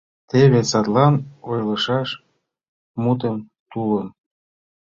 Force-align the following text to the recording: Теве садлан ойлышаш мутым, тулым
Теве 0.29 0.61
садлан 0.71 1.15
ойлышаш 1.49 2.09
мутым, 3.03 3.35
тулым 3.71 4.07